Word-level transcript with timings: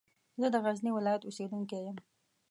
زه 0.41 0.47
د 0.53 0.55
غزني 0.63 0.91
ولایت 0.93 1.23
اوسېدونکی 1.25 1.79
یم. 1.85 1.97